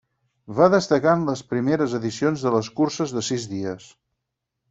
[0.59, 3.87] Va destacar en les primeres edicions de les curses de sis dies.